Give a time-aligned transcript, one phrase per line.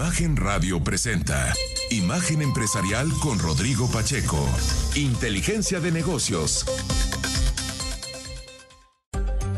[0.00, 1.52] Imagen Radio presenta
[1.90, 4.38] Imagen Empresarial con Rodrigo Pacheco.
[4.96, 6.64] Inteligencia de negocios.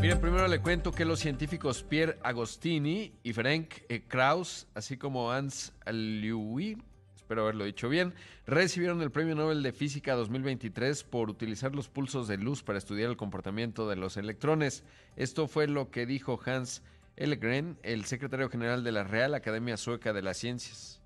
[0.01, 3.73] Miren, primero le cuento que los científicos Pierre Agostini y Ferenc
[4.09, 6.77] Krauss, así como Hans Liuwi,
[7.15, 8.13] espero haberlo dicho bien,
[8.45, 13.09] recibieron el Premio Nobel de Física 2023 por utilizar los pulsos de luz para estudiar
[13.09, 14.83] el comportamiento de los electrones.
[15.15, 16.83] Esto fue lo que dijo Hans
[17.15, 20.99] Elgren, el secretario general de la Real Academia Sueca de las Ciencias.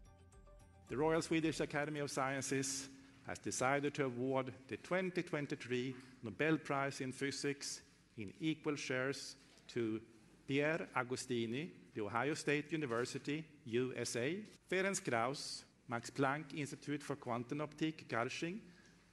[0.87, 2.89] The Royal Swedish Academy of Sciences
[3.27, 5.93] has decided to award the 2023
[6.23, 7.81] Nobel Prize in Physics
[8.17, 9.35] in equal shares
[9.67, 9.99] to
[10.47, 14.37] Pierre Agostini, the Ohio State University, USA,
[14.71, 18.59] Ferenc Krauss, Max Planck Institute for Quantum Optik, Garching,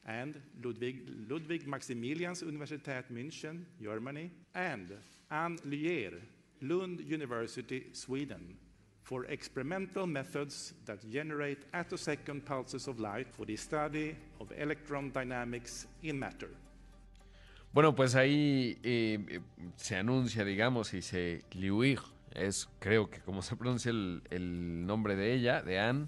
[0.06, 4.92] and Ludwig, Ludwig Maximilians Universität München, Germany, and
[5.28, 6.20] Anne Luyer,
[6.68, 8.56] Lund University, Sweden,
[9.02, 15.86] for experimental methods that generate attosecond pulses of light for the study of electron dynamics
[16.03, 16.48] in matter.
[17.72, 19.41] Bueno, pues ahí eh,
[19.77, 21.98] se anuncia, digamos, y se Liuig,
[22.33, 26.06] es creo que como se pronuncia el, el nombre de ella, de Anne,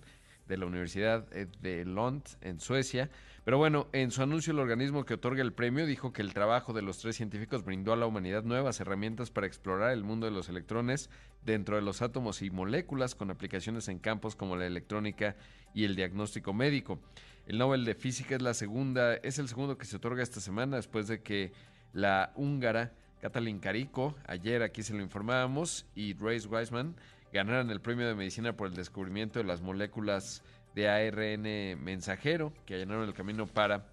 [0.49, 3.11] de la Universidad eh, de Lund en Suecia.
[3.45, 6.73] Pero bueno, en su anuncio el organismo que otorga el premio dijo que el trabajo
[6.73, 10.33] de los tres científicos brindó a la humanidad nuevas herramientas para explorar el mundo de
[10.33, 11.11] los electrones
[11.45, 15.37] dentro de los átomos y moléculas con aplicaciones en campos como la electrónica
[15.75, 17.01] y el diagnóstico médico.
[17.47, 20.77] El Nobel de Física es la segunda, es el segundo que se otorga esta semana
[20.77, 21.53] después de que
[21.93, 26.97] la húngara Katalin Kariko, ayer aquí se lo informábamos, y Grace Weisman
[27.37, 30.43] ganaran el premio de medicina por el descubrimiento de las moléculas
[30.75, 33.87] de ARN mensajero que allanaron el camino para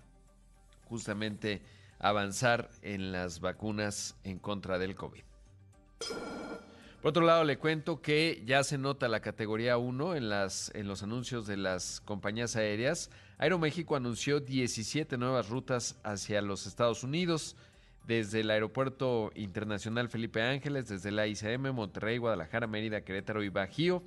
[0.85, 1.61] justamente
[1.99, 5.23] avanzar en las vacunas en contra del COVID.
[7.01, 10.87] Por otro lado, le cuento que ya se nota la categoría 1 en, las, en
[10.87, 13.11] los anuncios de las compañías aéreas.
[13.37, 17.57] Aeroméxico anunció 17 nuevas rutas hacia los Estados Unidos,
[18.07, 24.03] desde el Aeropuerto Internacional Felipe Ángeles, desde la ICM, Monterrey, Guadalajara, Mérida, Querétaro y Bajío.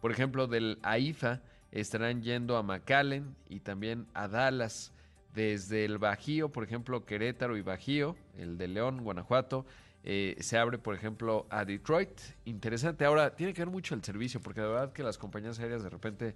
[0.00, 1.40] Por ejemplo, del AIFA
[1.70, 4.92] estarán yendo a McAllen y también a Dallas.
[5.34, 9.66] Desde el Bajío, por ejemplo, Querétaro y Bajío, el de León, Guanajuato,
[10.02, 12.18] eh, se abre, por ejemplo, a Detroit.
[12.46, 13.04] Interesante.
[13.04, 15.90] Ahora, tiene que ver mucho el servicio, porque de verdad que las compañías aéreas de
[15.90, 16.34] repente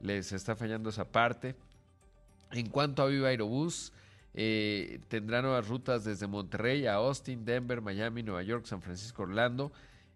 [0.00, 1.54] les está fallando esa parte.
[2.50, 3.92] En cuanto a Viva Aerobús,
[4.34, 9.72] eh, tendrá nuevas rutas desde Monterrey a Austin, Denver, Miami, Nueva York, San Francisco, Orlando.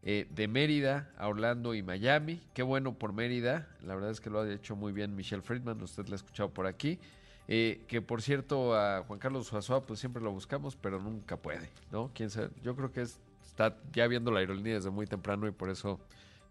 [0.09, 2.41] Eh, de Mérida a Orlando y Miami.
[2.55, 3.67] Qué bueno por Mérida.
[3.83, 5.83] La verdad es que lo ha hecho muy bien Michelle Friedman.
[5.83, 7.01] Usted lo ha escuchado por aquí.
[7.49, 11.71] Eh, que por cierto a Juan Carlos Suazua pues siempre lo buscamos, pero nunca puede,
[11.91, 12.11] ¿no?
[12.15, 12.51] ¿Quién sabe?
[12.63, 15.99] Yo creo que está ya viendo la aerolínea desde muy temprano y por eso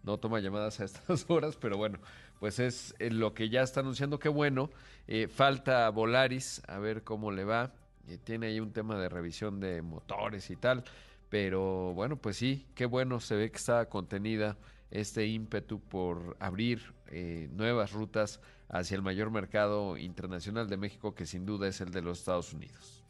[0.06, 1.98] no toma llamadas a estas horas, pero bueno,
[2.40, 4.70] pues es eh, lo que ya está anunciando, qué bueno.
[5.28, 7.74] falta Volaris, a ver cómo le va.
[8.24, 10.84] tiene ahí un tema de revisión de motores y tal.
[11.28, 14.56] Pero bueno, pues sí, qué bueno, se ve que está contenida
[14.90, 21.26] este ímpetu por abrir eh, nuevas rutas hacia el mayor mercado internacional de México, que
[21.26, 23.04] sin duda es el de los Estados Unidos.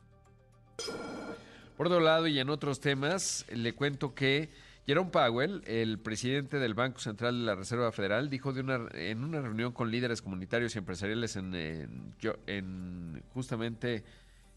[1.76, 4.50] Por otro lado, y en otros temas, le cuento que
[4.86, 9.24] Jerome Powell, el presidente del Banco Central de la Reserva Federal, dijo de una, en
[9.24, 11.54] una reunión con líderes comunitarios y empresariales en,
[12.46, 14.04] en justamente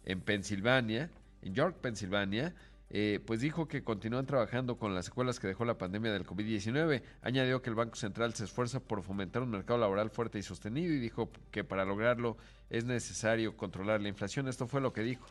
[0.06, 1.10] en Pensilvania,
[1.42, 2.54] en York, Pensilvania,
[2.92, 7.02] eh, pues dijo que continúan trabajando con las secuelas que dejó la pandemia del COVID-19.
[7.24, 10.94] Añadió que el Banco Central se esfuerza por fomentar un mercado laboral fuerte y sostenido
[10.94, 12.38] y dijo que para lograrlo
[12.70, 14.48] es necesario controlar la inflación.
[14.48, 15.26] Esto fue lo que dijo.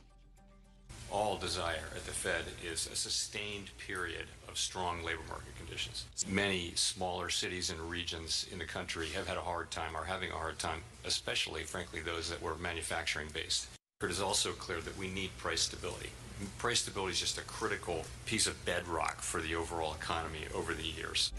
[1.10, 6.04] All desire at the Fed is a sustained period of strong labor market conditions.
[6.28, 10.30] Many smaller cities and regions in the country have had a hard time, are having
[10.30, 13.68] a hard time, especially, frankly, those that were manufacturing based.
[14.02, 16.10] It is also clear that we need price stability.
[16.58, 20.84] Price stability is just a critical piece of bedrock for the overall economy over the
[20.84, 21.32] years.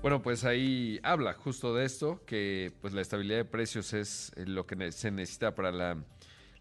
[0.00, 4.44] Bueno, pues ahí habla justo de esto, que pues la estabilidad de precios es eh,
[4.46, 5.96] lo que se necesita para la,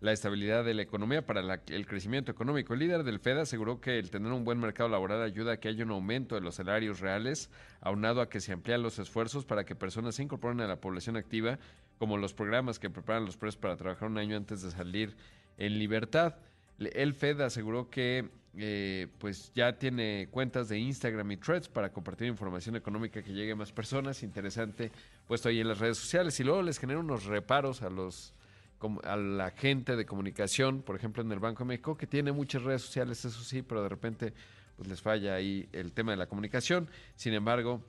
[0.01, 2.73] la estabilidad de la economía, para la, el crecimiento económico.
[2.73, 5.69] El líder del Fed aseguró que el tener un buen mercado laboral ayuda a que
[5.69, 7.51] haya un aumento de los salarios reales,
[7.81, 11.17] aunado a que se amplían los esfuerzos para que personas se incorporen a la población
[11.17, 11.59] activa,
[11.99, 15.15] como los programas que preparan los presos para trabajar un año antes de salir
[15.59, 16.35] en libertad.
[16.79, 18.27] El Fed aseguró que
[18.57, 23.51] eh, pues ya tiene cuentas de Instagram y Threads para compartir información económica que llegue
[23.51, 24.23] a más personas.
[24.23, 24.91] Interesante,
[25.27, 26.39] puesto ahí en las redes sociales.
[26.39, 28.33] Y luego les genera unos reparos a los
[29.03, 32.63] a la gente de comunicación, por ejemplo en el Banco de México, que tiene muchas
[32.63, 34.33] redes sociales, eso sí, pero de repente
[34.77, 36.89] pues les falla ahí el tema de la comunicación.
[37.15, 37.81] Sin embargo,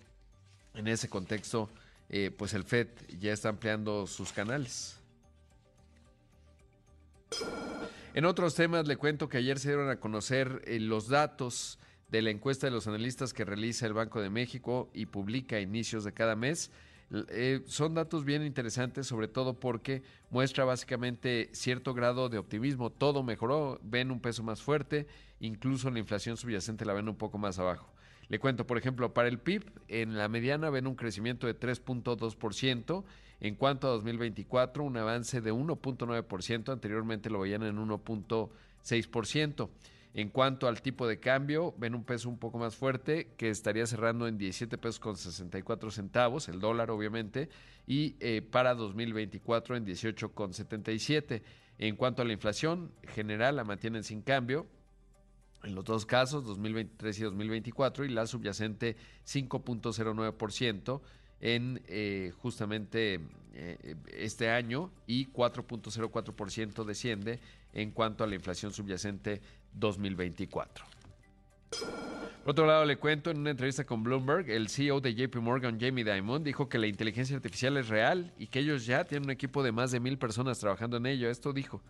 [0.74, 1.70] en ese contexto
[2.08, 4.98] eh, pues el Fed ya está ampliando sus canales.
[8.14, 11.78] En otros temas le cuento que ayer se dieron a conocer eh, los datos
[12.10, 15.60] de la encuesta de los analistas que realiza el Banco de México y publica a
[15.60, 16.70] inicios de cada mes.
[17.28, 22.90] Eh, son datos bien interesantes, sobre todo porque muestra básicamente cierto grado de optimismo.
[22.90, 25.06] Todo mejoró, ven un peso más fuerte,
[25.40, 27.92] incluso la inflación subyacente la ven un poco más abajo.
[28.28, 33.04] Le cuento, por ejemplo, para el PIB, en la mediana ven un crecimiento de 3.2%.
[33.40, 36.72] En cuanto a 2024, un avance de 1.9%.
[36.72, 39.68] Anteriormente lo veían en 1.6%.
[40.14, 43.86] En cuanto al tipo de cambio, ven un peso un poco más fuerte que estaría
[43.86, 47.48] cerrando en 17 pesos con 64 centavos, el dólar obviamente,
[47.86, 51.42] y eh, para 2024 en 18 con 77.
[51.78, 54.66] En cuanto a la inflación general, la mantienen sin cambio,
[55.64, 61.00] en los dos casos, 2023 y 2024, y la subyacente 5.09%
[61.40, 63.18] en eh, justamente
[63.54, 67.40] eh, este año y 4.04% desciende
[67.72, 69.40] en cuanto a la inflación subyacente
[69.74, 70.84] 2024.
[72.42, 75.78] Por otro lado, le cuento, en una entrevista con Bloomberg, el CEO de JP Morgan,
[75.80, 79.30] Jamie Dimon, dijo que la inteligencia artificial es real y que ellos ya tienen un
[79.30, 81.30] equipo de más de mil personas trabajando en ello.
[81.30, 81.80] Esto dijo.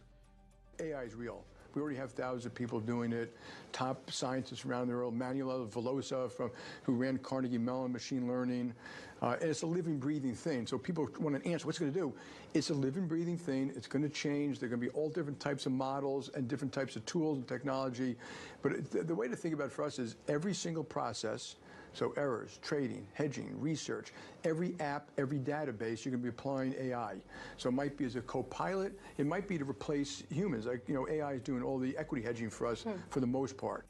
[0.79, 1.39] AI is real.
[1.75, 3.37] We already have thousands of people doing it.
[3.73, 6.51] Top scientists around the world, Manuel Velosa, from,
[6.83, 8.75] who ran Carnegie Mellon Machine Learning.
[9.23, 10.67] Uh, and it's a living, breathing thing.
[10.67, 12.13] So people want to answer, what's going to do?
[12.55, 13.73] It's a living, breathing thing.
[13.77, 14.59] It's going to change.
[14.59, 17.39] There are going to be all different types of models and different types of tools
[17.39, 18.17] and technology.
[18.63, 21.57] But the, the way to think about it for us is every single process–
[21.93, 24.13] so errors, trading, hedging, research,
[24.45, 27.17] every app, every database, you're going to be applying AI.
[27.57, 28.99] So it might be as a co-pilot.
[29.19, 30.67] It might be to replace humans.
[30.67, 32.93] Like, you know, AI is doing all the equity hedging for us hmm.
[33.11, 33.87] for the most part.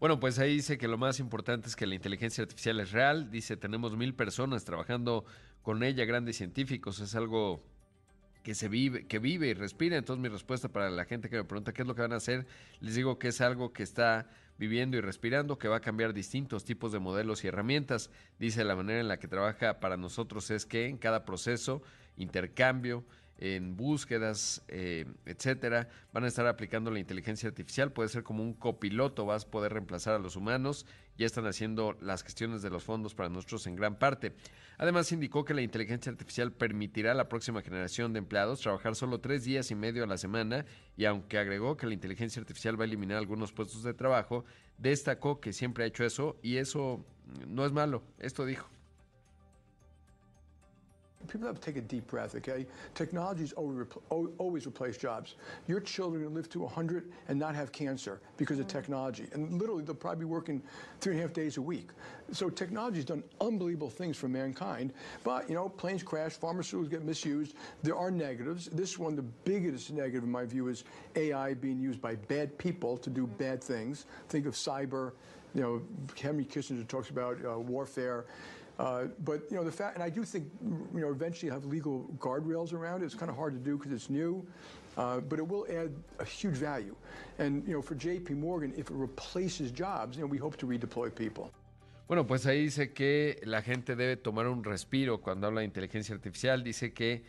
[0.00, 3.30] Bueno, pues ahí dice que lo más importante es que la inteligencia artificial es real.
[3.30, 5.24] Dice, tenemos mil personas trabajando
[5.62, 6.98] con ella, grandes científicos.
[6.98, 7.62] Es algo
[8.42, 9.96] que se vive, que vive y respira.
[9.96, 12.16] Entonces mi respuesta para la gente que me pregunta qué es lo que van a
[12.16, 12.46] hacer,
[12.80, 14.28] les digo que es algo que está
[14.58, 18.10] viviendo y respirando, que va a cambiar distintos tipos de modelos y herramientas.
[18.38, 21.82] Dice la manera en la que trabaja para nosotros es que en cada proceso,
[22.16, 23.04] intercambio,
[23.38, 27.92] en búsquedas, eh, etcétera, van a estar aplicando la inteligencia artificial.
[27.92, 30.86] Puede ser como un copiloto, vas a poder reemplazar a los humanos.
[31.18, 34.32] Ya están haciendo las gestiones de los fondos para nosotros en gran parte.
[34.78, 39.20] Además, indicó que la inteligencia artificial permitirá a la próxima generación de empleados trabajar solo
[39.20, 40.64] tres días y medio a la semana.
[40.96, 44.44] Y aunque agregó que la inteligencia artificial va a eliminar algunos puestos de trabajo,
[44.78, 47.04] destacó que siempre ha hecho eso y eso
[47.48, 48.02] no es malo.
[48.18, 48.68] Esto dijo.
[51.32, 52.66] People have to take a deep breath, okay?
[52.94, 55.36] Technology's always, always replace jobs.
[55.66, 59.26] Your children can live to 100 and not have cancer because of technology.
[59.32, 60.62] And literally, they'll probably be working
[61.00, 61.88] three and a half days a week.
[62.32, 64.92] So technology's done unbelievable things for mankind.
[65.24, 67.54] But, you know, planes crash, pharmaceuticals get misused.
[67.82, 68.66] There are negatives.
[68.66, 70.84] This one, the biggest negative in my view, is
[71.16, 74.04] AI being used by bad people to do bad things.
[74.28, 75.12] Think of cyber.
[75.54, 75.82] You know,
[76.20, 78.26] Henry Kissinger talks about uh, warfare.
[78.78, 80.46] Uh, but you know the fact, and I do think
[80.94, 83.06] you know eventually have legal guardrails around it.
[83.06, 84.46] It's kind of hard to do because it's new,
[84.96, 86.96] uh, but it will add a huge value.
[87.38, 88.34] And you know for J.P.
[88.34, 91.50] Morgan, if it replaces jobs, you know we hope to redeploy people.
[92.08, 96.14] Bueno, pues ahí dice que la gente debe tomar un respiro cuando habla de inteligencia
[96.14, 96.62] artificial.
[96.62, 97.24] Dice que,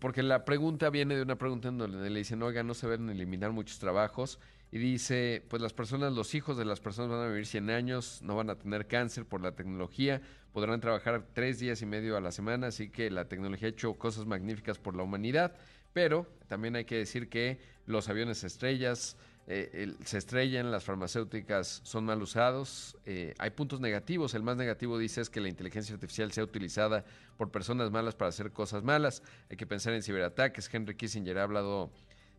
[0.00, 3.08] porque la pregunta viene de una pregunta en donde le dicen, oiga, no se ven
[3.10, 4.40] eliminar muchos trabajos.
[4.70, 8.20] Y dice, pues las personas, los hijos de las personas van a vivir 100 años,
[8.22, 10.20] no van a tener cáncer por la tecnología,
[10.52, 13.94] podrán trabajar tres días y medio a la semana, así que la tecnología ha hecho
[13.94, 15.54] cosas magníficas por la humanidad,
[15.92, 19.16] pero también hay que decir que los aviones estrellas,
[19.46, 24.96] eh, se estrellan, las farmacéuticas son mal usados, eh, hay puntos negativos, el más negativo
[24.96, 27.04] dice es que la inteligencia artificial sea utilizada
[27.36, 31.42] por personas malas para hacer cosas malas, hay que pensar en ciberataques, Henry Kissinger ha
[31.42, 31.90] hablado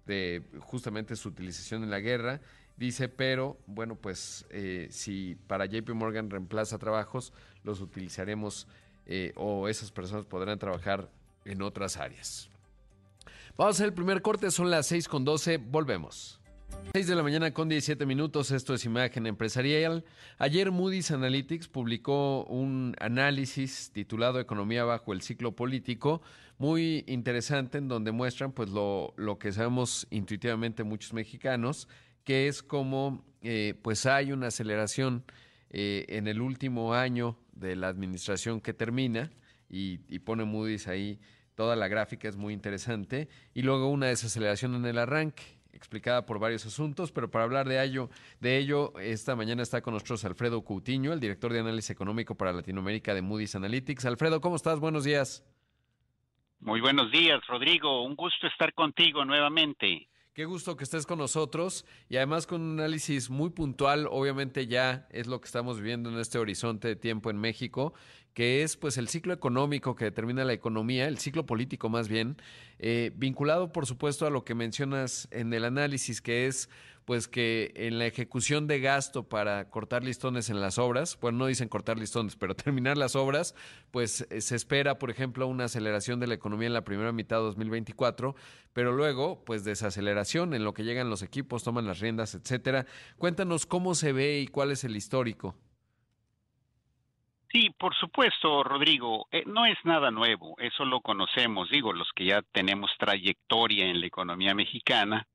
[0.06, 2.42] de justamente su utilización en la guerra.
[2.78, 7.32] Dice, pero bueno, pues eh, si para JP Morgan reemplaza trabajos,
[7.64, 8.68] los utilizaremos
[9.06, 11.10] eh, o esas personas podrán trabajar
[11.46, 12.50] en otras áreas.
[13.58, 16.42] Vamos a hacer el primer corte, son las 6 con 12, volvemos.
[16.96, 20.06] 6 de la mañana con 17 minutos, esto es Imagen Empresarial.
[20.38, 26.22] Ayer Moody's Analytics publicó un análisis titulado Economía bajo el ciclo político,
[26.58, 31.90] muy interesante en donde muestran pues lo, que sabemos intuitivamente muchos mexicanos,
[32.24, 35.26] que es como eh, pues hay una aceleración
[35.72, 39.32] eh, en el último año de la administración que termina
[39.70, 41.20] y, y pone Moody's ahí
[41.56, 46.40] toda la gráfica es muy interesante y luego una desaceleración en el arranque explicada por
[46.40, 50.64] varios asuntos, pero para hablar de ello, de ello, esta mañana está con nosotros Alfredo
[50.64, 54.06] Coutinho, el director de análisis económico para Latinoamérica de Moody's Analytics.
[54.06, 54.80] Alfredo, ¿cómo estás?
[54.80, 55.44] Buenos días.
[56.60, 58.04] Muy buenos días, Rodrigo.
[58.04, 60.08] Un gusto estar contigo nuevamente.
[60.36, 65.08] Qué gusto que estés con nosotros y además con un análisis muy puntual, obviamente ya
[65.10, 67.94] es lo que estamos viviendo en este horizonte de tiempo en México
[68.36, 72.36] que es pues el ciclo económico que determina la economía, el ciclo político más bien,
[72.80, 76.70] eh, vinculado por supuesto a lo que mencionas en el análisis, que es
[77.06, 81.46] pues que en la ejecución de gasto para cortar listones en las obras, bueno, no
[81.46, 83.56] dicen cortar listones, pero terminar las obras,
[83.92, 87.38] pues eh, se espera, por ejemplo, una aceleración de la economía en la primera mitad
[87.38, 88.36] de 2024,
[88.74, 92.86] pero luego, pues desaceleración en lo que llegan los equipos, toman las riendas, etcétera.
[93.18, 95.56] Cuéntanos cómo se ve y cuál es el histórico.
[97.56, 102.26] Sí, por supuesto, Rodrigo, eh, no es nada nuevo, eso lo conocemos, digo, los que
[102.26, 105.26] ya tenemos trayectoria en la economía mexicana,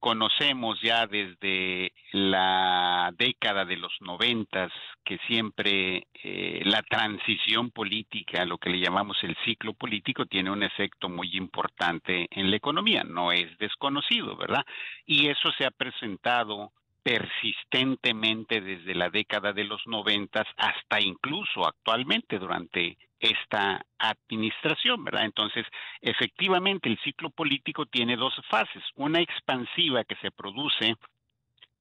[0.00, 4.72] conocemos ya desde la década de los noventas
[5.04, 10.62] que siempre eh, la transición política, lo que le llamamos el ciclo político, tiene un
[10.62, 14.64] efecto muy importante en la economía, no es desconocido, ¿verdad?
[15.06, 22.38] Y eso se ha presentado persistentemente desde la década de los noventas hasta incluso actualmente
[22.38, 25.24] durante esta administración, ¿verdad?
[25.24, 25.66] Entonces,
[26.00, 30.96] efectivamente, el ciclo político tiene dos fases, una expansiva que se produce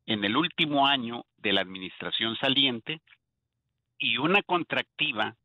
[0.06, 3.02] en el último año de la administración saliente
[4.00, 5.36] y una contractiva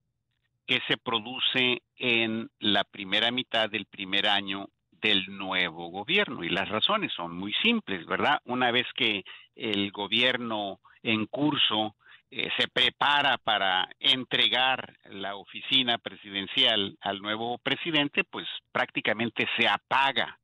[0.66, 6.44] que se produce en la primera mitad del primer año del nuevo gobierno.
[6.44, 8.40] Y las razones son muy simples, ¿verdad?
[8.44, 9.24] Una vez que
[9.56, 11.96] el gobierno en curso
[12.32, 20.38] eh, se prepara para entregar la oficina presidencial al nuevo presidente, pues prácticamente se apaga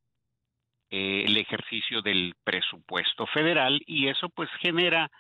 [0.91, 5.11] eh, el ejercicio del presupuesto federal y eso pues genera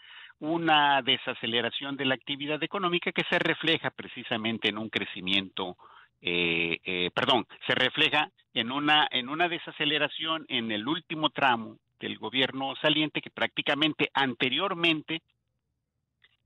[0.40, 5.76] una desaceleración de la actividad económica que se refleja precisamente en un crecimiento
[6.20, 12.18] eh, eh, perdón, se refleja en una, en una desaceleración en el último tramo del
[12.18, 15.22] gobierno saliente que prácticamente anteriormente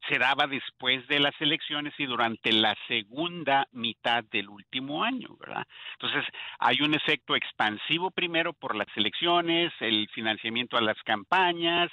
[0.08, 5.66] se daba después de las elecciones y durante la segunda mitad del último año, ¿verdad?
[5.92, 6.24] Entonces,
[6.58, 11.90] hay un efecto expansivo primero por las elecciones, el financiamiento a las campañas,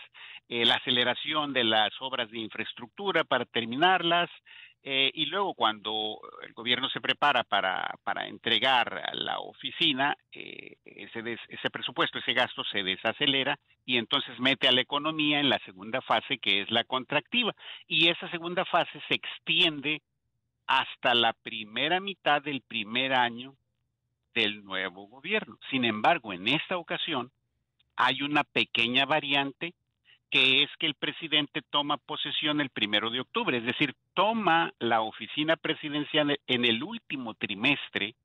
[0.47, 4.29] eh, la aceleración de las obras de infraestructura para terminarlas,
[4.81, 11.37] eh, y luego cuando el gobierno se prepara para, para entregar la oficina, eh, ese,
[11.49, 16.01] ese presupuesto, ese gasto se desacelera y entonces mete a la economía en la segunda
[16.01, 17.53] fase que es la contractiva.
[17.87, 20.01] Y esa segunda fase se extiende
[20.65, 23.55] hasta la primera mitad del primer año
[24.33, 25.57] del nuevo gobierno.
[25.69, 27.31] Sin embargo, en esta ocasión
[27.97, 29.73] hay una pequeña variante
[30.29, 35.01] que es que el presidente toma posesión el primero de octubre, es decir, toma la
[35.01, 38.15] oficina presidencial en el último trimestre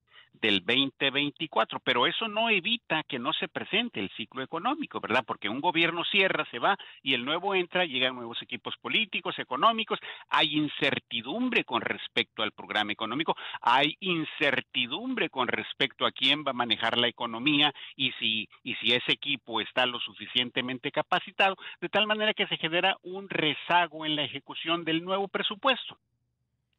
[0.41, 5.25] del 2024, pero eso no evita que no se presente el ciclo económico, ¿verdad?
[5.27, 9.99] Porque un gobierno cierra, se va y el nuevo entra, llegan nuevos equipos políticos, económicos,
[10.29, 16.55] hay incertidumbre con respecto al programa económico, hay incertidumbre con respecto a quién va a
[16.55, 22.07] manejar la economía y si y si ese equipo está lo suficientemente capacitado, de tal
[22.07, 25.99] manera que se genera un rezago en la ejecución del nuevo presupuesto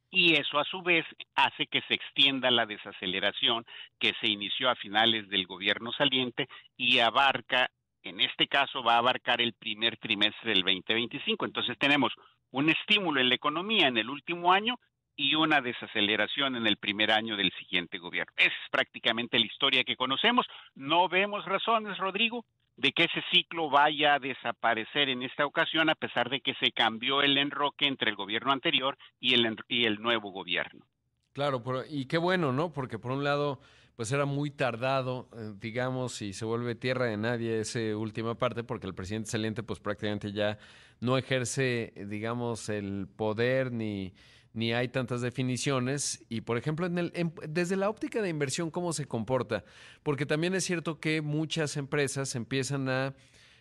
[0.09, 3.65] y eso a su vez hace que se extienda la desaceleración
[3.99, 6.47] que se inició a finales del gobierno saliente
[6.77, 7.69] y abarca,
[8.03, 11.45] en este caso va a abarcar el primer trimestre del 2025.
[11.45, 12.13] Entonces tenemos
[12.51, 14.79] un estímulo en la economía en el último año
[15.15, 18.33] y una desaceleración en el primer año del siguiente gobierno.
[18.37, 20.45] Esa es prácticamente la historia que conocemos.
[20.75, 22.45] No vemos razones, Rodrigo,
[22.77, 26.71] de que ese ciclo vaya a desaparecer en esta ocasión a pesar de que se
[26.71, 30.85] cambió el enroque entre el gobierno anterior y el, y el nuevo gobierno.
[31.33, 32.71] Claro, y qué bueno, ¿no?
[32.71, 33.59] Porque por un lado,
[33.95, 38.63] pues era muy tardado, eh, digamos, y se vuelve tierra de nadie esa última parte,
[38.63, 40.57] porque el presidente saliente, pues prácticamente ya
[41.01, 44.13] no ejerce, digamos, el poder ni
[44.55, 46.23] ni hay tantas definiciones.
[46.29, 47.11] Y, por ejemplo, en el,
[47.47, 49.63] desde la óptica de inversión, ¿cómo se comporta?
[50.01, 53.13] Porque también es cierto que muchas empresas empiezan a,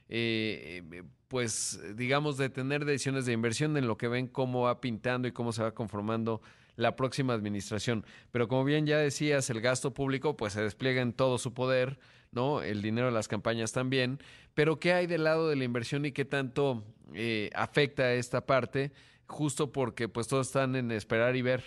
[0.08, 5.26] eh, pues, digamos, de tener decisiones de inversión en lo que ven cómo va pintando
[5.26, 6.40] y cómo se va conformando
[6.76, 8.06] la próxima administración.
[8.30, 11.98] Pero como bien ya decías, el gasto público, pues, se despliega en todo su poder.
[12.30, 12.62] ¿no?
[12.62, 14.18] El dinero de las campañas también.
[14.54, 16.84] Pero, ¿qué hay del lado de la inversión y qué tanto
[17.14, 18.90] eh, afecta a esta parte?
[19.26, 21.64] Justo porque pues todos están en esperar y ver.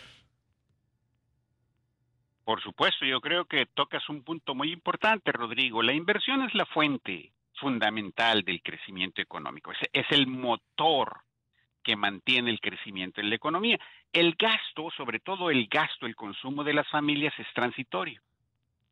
[2.44, 5.84] Por supuesto, yo creo que tocas un punto muy importante, Rodrigo.
[5.84, 9.72] La inversión es la fuente fundamental del crecimiento económico.
[9.72, 11.22] Es, es el motor
[11.84, 13.80] que mantiene el crecimiento en la economía.
[14.14, 18.22] El gasto, sobre todo el gasto, el consumo de las familias es transitorio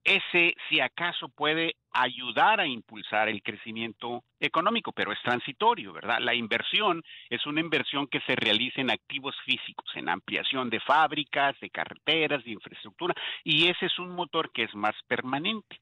[0.06, 6.20] ese si acaso puede ayudar a impulsar el crecimiento económico, pero es transitorio, ¿verdad?
[6.20, 11.60] La inversión es una inversión que se realiza en activos físicos, en ampliación de fábricas,
[11.60, 15.82] de carreteras, de infraestructura, y ese es un motor que es más permanente.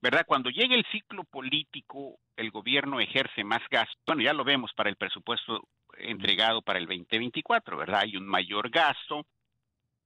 [0.00, 0.26] ¿verdad?
[0.26, 3.98] Cuando llega el ciclo político, el gobierno ejerce más gasto.
[4.06, 5.66] Bueno, ya lo vemos para el presupuesto
[5.96, 8.00] entregado para el 2024, ¿verdad?
[8.02, 9.24] Hay un mayor gasto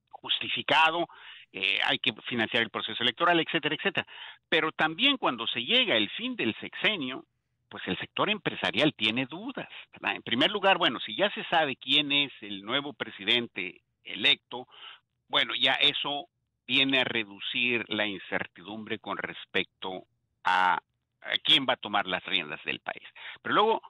[0.09, 1.07] justificado
[1.51, 4.07] eh, hay que financiar el proceso electoral, etcétera, etcétera.
[4.49, 7.25] Pero también cuando se llega el fin del sexenio,
[7.69, 9.69] pues el sector empresarial tiene dudas.
[10.01, 14.67] En primer lugar, bueno, si ya se sabe quién es el nuevo presidente electo,
[15.27, 16.27] bueno, ya eso
[16.67, 20.05] viene a reducir la incertidumbre con respecto
[20.43, 20.79] a
[21.43, 23.03] quién va a tomar las riendas del país.
[23.41, 23.81] Pero luego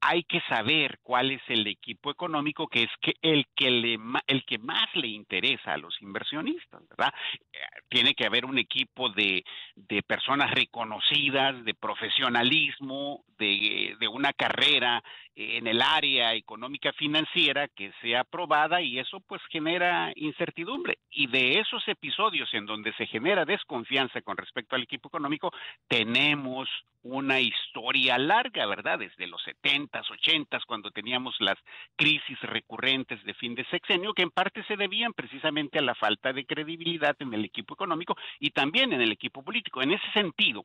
[0.00, 4.44] hay que saber cuál es el equipo económico que es que el que le el
[4.44, 7.12] que más le interesa a los inversionistas, ¿verdad?
[7.52, 14.32] Eh, tiene que haber un equipo de, de personas reconocidas, de profesionalismo, de, de una
[14.32, 15.02] carrera
[15.34, 20.98] en el área económica financiera que sea aprobada y eso pues genera incertidumbre.
[21.10, 25.52] Y de esos episodios en donde se genera desconfianza con respecto al equipo económico,
[25.86, 26.68] tenemos
[27.02, 28.98] una historia larga, ¿verdad?
[28.98, 29.46] Desde los
[29.90, 31.56] 70s, 80s, cuando teníamos las
[31.96, 36.32] crisis recurrentes de fin de sexenio, que en parte se debían precisamente a la falta
[36.32, 39.82] de credibilidad en el equipo económico y también en el equipo político.
[39.82, 40.64] En ese sentido,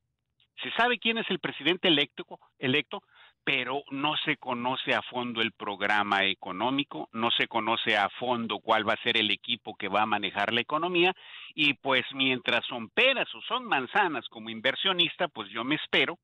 [0.62, 3.02] se sabe quién es el presidente electo, electo
[3.44, 8.88] pero no se conoce a fondo el programa económico, no se conoce a fondo cuál
[8.88, 11.14] va a ser el equipo que va a manejar la economía
[11.54, 16.18] y pues mientras son peras o son manzanas como inversionista, pues yo me espero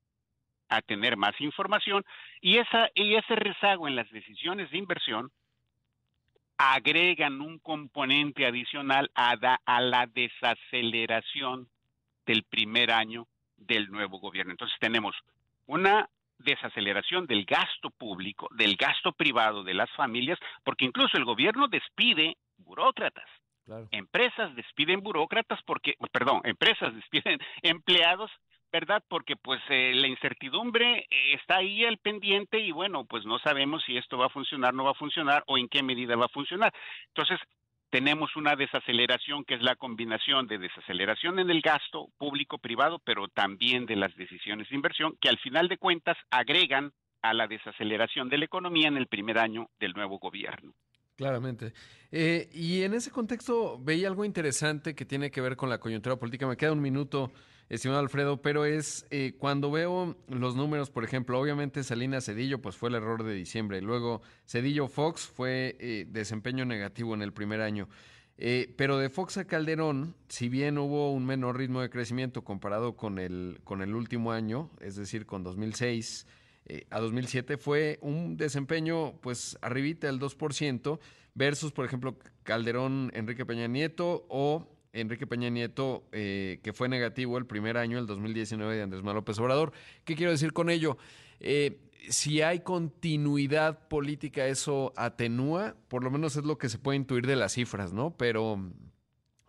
[0.70, 2.04] a tener más información
[2.40, 5.30] y esa y ese rezago en las decisiones de inversión
[6.56, 9.32] agregan un componente adicional a,
[9.64, 11.68] a la desaceleración
[12.26, 14.52] del primer año del nuevo gobierno.
[14.52, 15.16] Entonces tenemos
[15.66, 21.68] una desaceleración del gasto público, del gasto privado de las familias, porque incluso el gobierno
[21.68, 23.28] despide burócratas.
[23.92, 28.30] Empresas despiden burócratas porque, perdón, empresas despiden empleados,
[28.72, 29.02] ¿verdad?
[29.08, 33.96] Porque pues eh, la incertidumbre está ahí al pendiente y bueno, pues no sabemos si
[33.96, 36.72] esto va a funcionar, no va a funcionar o en qué medida va a funcionar.
[37.08, 37.38] Entonces,
[37.90, 43.86] tenemos una desaceleración que es la combinación de desaceleración en el gasto público-privado, pero también
[43.86, 48.38] de las decisiones de inversión, que al final de cuentas agregan a la desaceleración de
[48.38, 50.72] la economía en el primer año del nuevo gobierno.
[51.16, 51.74] Claramente.
[52.10, 56.16] Eh, y en ese contexto veía algo interesante que tiene que ver con la coyuntura
[56.16, 56.46] política.
[56.46, 57.32] Me queda un minuto
[57.70, 62.76] estimado Alfredo, pero es eh, cuando veo los números, por ejemplo, obviamente Salinas Cedillo, pues
[62.76, 63.80] fue el error de diciembre.
[63.80, 67.88] Luego Cedillo Fox fue eh, desempeño negativo en el primer año.
[68.38, 72.96] Eh, pero de Fox a Calderón, si bien hubo un menor ritmo de crecimiento comparado
[72.96, 76.26] con el, con el último año, es decir, con 2006
[76.90, 81.00] a 2007, fue un desempeño pues arribita del 2%
[81.34, 87.38] versus, por ejemplo, Calderón, Enrique Peña Nieto o Enrique Peña Nieto, eh, que fue negativo
[87.38, 89.72] el primer año, el 2019 de Andrés Manuel López Obrador.
[90.04, 90.98] ¿Qué quiero decir con ello?
[91.38, 96.96] Eh, si hay continuidad política, eso atenúa, por lo menos es lo que se puede
[96.96, 98.16] intuir de las cifras, ¿no?
[98.16, 98.72] Pero,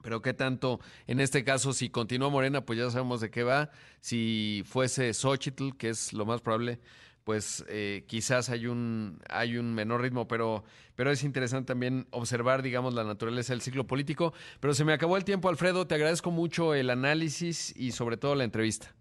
[0.03, 3.71] pero qué tanto, en este caso, si continúa Morena, pues ya sabemos de qué va.
[3.99, 6.79] Si fuese Xochitl, que es lo más probable,
[7.23, 10.63] pues eh, quizás hay un, hay un menor ritmo, pero,
[10.95, 14.33] pero es interesante también observar, digamos, la naturaleza del ciclo político.
[14.59, 18.35] Pero se me acabó el tiempo, Alfredo, te agradezco mucho el análisis y sobre todo
[18.35, 18.93] la entrevista.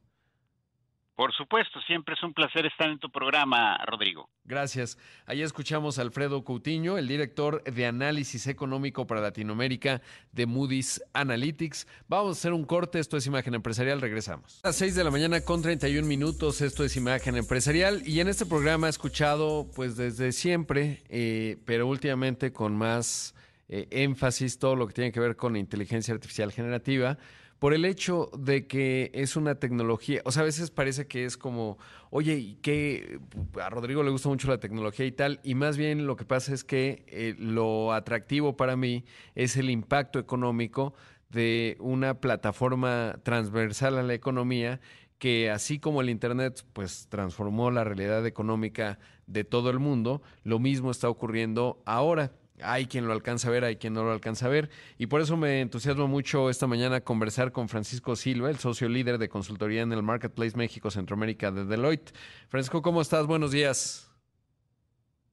[1.21, 4.31] Por supuesto, siempre es un placer estar en tu programa, Rodrigo.
[4.47, 4.97] Gracias.
[5.27, 10.01] Ahí escuchamos a Alfredo Coutinho, el director de análisis económico para Latinoamérica
[10.33, 11.87] de Moody's Analytics.
[12.09, 14.61] Vamos a hacer un corte, esto es Imagen Empresarial, regresamos.
[14.65, 18.29] A las 6 de la mañana con 31 minutos, esto es Imagen Empresarial y en
[18.29, 23.35] este programa he escuchado pues desde siempre, eh, pero últimamente con más
[23.69, 27.19] eh, énfasis todo lo que tiene que ver con inteligencia artificial generativa
[27.61, 31.37] por el hecho de que es una tecnología, o sea, a veces parece que es
[31.37, 33.21] como, oye, ¿y qué?
[33.63, 36.55] A Rodrigo le gusta mucho la tecnología y tal, y más bien lo que pasa
[36.55, 40.95] es que eh, lo atractivo para mí es el impacto económico
[41.29, 44.81] de una plataforma transversal a la economía
[45.19, 50.59] que así como el Internet pues transformó la realidad económica de todo el mundo, lo
[50.59, 54.47] mismo está ocurriendo ahora hay quien lo alcanza a ver, hay quien no lo alcanza
[54.47, 54.71] a ver.
[54.99, 59.19] Y por eso me entusiasmo mucho esta mañana conversar con Francisco Silva, el socio líder
[59.19, 62.13] de consultoría en el Marketplace México Centroamérica de Deloitte.
[62.49, 63.27] Francisco, ¿cómo estás?
[63.27, 64.10] Buenos días.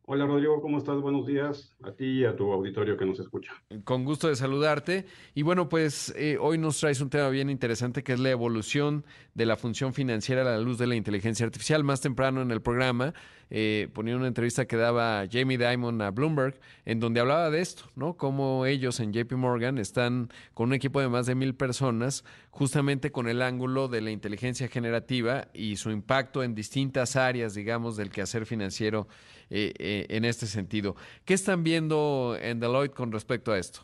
[0.10, 1.02] Hola Rodrigo, ¿cómo estás?
[1.02, 3.52] Buenos días a ti y a tu auditorio que nos escucha.
[3.84, 5.06] Con gusto de saludarte.
[5.36, 9.04] Y bueno, pues eh, hoy nos traes un tema bien interesante que es la evolución
[9.34, 11.84] de la función financiera a la luz de la inteligencia artificial.
[11.84, 13.14] Más temprano en el programa
[13.50, 17.84] eh, ponía una entrevista que daba Jamie Dimon a Bloomberg, en donde hablaba de esto,
[17.96, 18.16] ¿no?
[18.16, 23.12] Cómo ellos en JP Morgan están con un equipo de más de mil personas, justamente
[23.12, 28.10] con el ángulo de la inteligencia generativa y su impacto en distintas áreas, digamos, del
[28.10, 29.08] quehacer financiero
[29.50, 30.96] eh, eh, en este sentido.
[31.26, 33.82] ¿Qué están viendo en Deloitte con respecto a esto?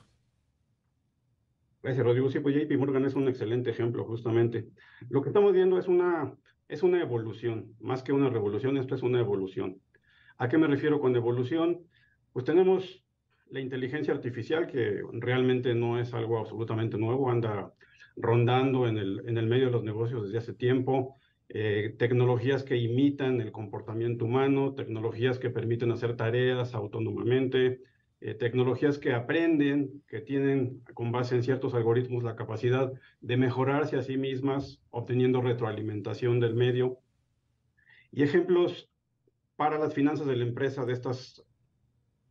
[1.82, 2.30] Gracias, Rodrigo.
[2.30, 4.69] Sí, pues JP Morgan es un excelente ejemplo, justamente.
[5.10, 6.34] Lo que estamos viendo es una,
[6.69, 9.82] es una evolución, más que una revolución, esto es una evolución.
[10.38, 11.82] ¿A qué me refiero con evolución?
[12.32, 13.04] Pues tenemos
[13.49, 17.73] la inteligencia artificial, que realmente no es algo absolutamente nuevo, anda
[18.15, 21.15] rondando en el, en el medio de los negocios desde hace tiempo.
[21.55, 27.83] Eh, tecnologías que imitan el comportamiento humano, tecnologías que permiten hacer tareas autónomamente,
[28.21, 33.97] eh, tecnologías que aprenden, que tienen con base en ciertos algoritmos la capacidad de mejorarse
[33.97, 36.97] a sí mismas, obteniendo retroalimentación del medio.
[38.11, 38.89] Y ejemplos
[39.55, 41.45] para las finanzas de la empresa de estas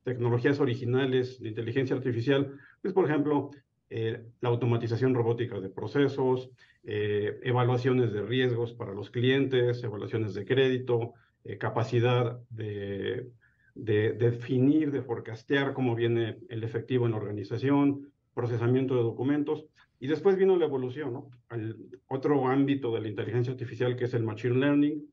[0.02, 3.52] tecnologías originales de inteligencia artificial, pues por ejemplo,
[3.94, 6.48] eh, la automatización robótica de procesos,
[6.82, 11.12] eh, evaluaciones de riesgos para los clientes, evaluaciones de crédito,
[11.44, 13.30] eh, capacidad de,
[13.74, 19.66] definir, de forecastear cómo viene el efectivo en la organización, procesamiento de documentos.
[20.00, 21.30] Y después vino la evolución, ¿no?
[22.08, 25.06] otro ámbito de la inteligencia artificial que es el machine learning,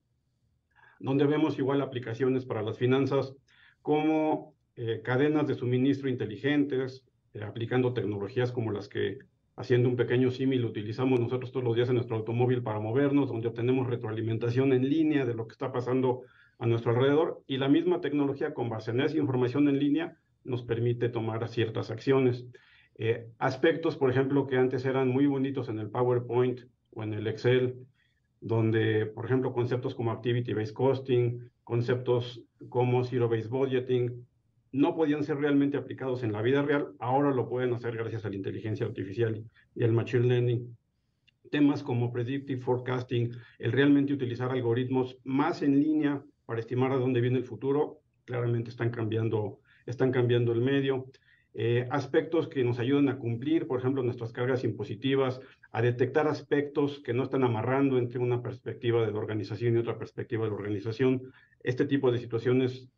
[1.02, 3.36] donde vemos igual aplicaciones para las finanzas
[3.82, 4.56] como
[5.04, 9.20] cadenas de suministro inteligentes, eh, aplicando tecnologías como las que,
[9.56, 13.48] haciendo un pequeño símil, utilizamos nosotros todos los días en nuestro automóvil para movernos, donde
[13.48, 16.22] obtenemos retroalimentación en línea de lo que está pasando
[16.58, 20.64] a nuestro alrededor, y la misma tecnología con base en esa información en línea nos
[20.64, 22.46] permite tomar ciertas acciones.
[22.96, 26.62] Eh, aspectos, por ejemplo, que antes eran muy bonitos en el PowerPoint
[26.92, 27.86] o en el Excel,
[28.42, 34.26] donde, por ejemplo, conceptos como Activity-Based Costing, conceptos como Zero-Based Budgeting,
[34.72, 38.30] no podían ser realmente aplicados en la vida real, ahora lo pueden hacer gracias a
[38.30, 39.44] la inteligencia artificial
[39.76, 40.78] y al machine learning.
[41.50, 47.22] Temas como predictive forecasting, el realmente utilizar algoritmos más en línea para estimar a dónde
[47.22, 51.08] viene el futuro, claramente están cambiando, están cambiando el medio.
[51.56, 57.00] Eh, aspectos que nos ayudan a cumplir, por ejemplo, nuestras cargas impositivas, a detectar aspectos
[57.00, 60.56] que no están amarrando entre una perspectiva de la organización y otra perspectiva de la
[60.56, 61.32] organización.
[61.64, 62.90] Este tipo de situaciones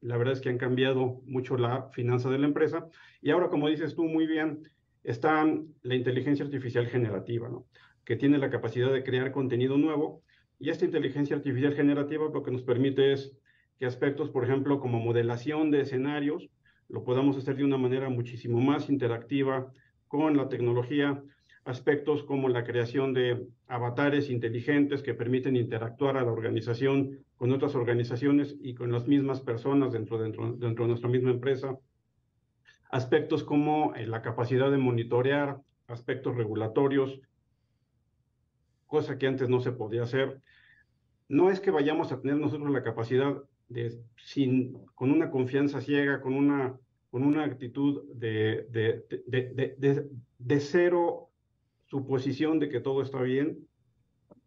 [0.00, 2.88] la verdad es que han cambiado mucho la finanza de la empresa.
[3.20, 4.68] Y ahora, como dices tú muy bien,
[5.02, 5.44] está
[5.82, 7.66] la inteligencia artificial generativa, ¿no?
[8.04, 10.22] que tiene la capacidad de crear contenido nuevo.
[10.58, 13.36] Y esta inteligencia artificial generativa lo que nos permite es
[13.78, 16.48] que aspectos, por ejemplo, como modelación de escenarios,
[16.88, 19.72] lo podamos hacer de una manera muchísimo más interactiva
[20.08, 21.22] con la tecnología,
[21.66, 27.74] aspectos como la creación de avatares inteligentes que permiten interactuar a la organización con otras
[27.74, 31.76] organizaciones y con las mismas personas dentro, dentro, dentro de nuestra misma empresa.
[32.88, 37.20] Aspectos como eh, la capacidad de monitorear, aspectos regulatorios,
[38.86, 40.40] cosa que antes no se podía hacer.
[41.28, 46.20] No es que vayamos a tener nosotros la capacidad de, sin, con una confianza ciega,
[46.20, 46.78] con una,
[47.10, 51.30] con una actitud de, de, de, de cero
[51.86, 53.66] suposición de que todo está bien,